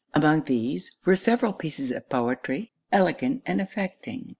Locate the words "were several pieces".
1.05-1.91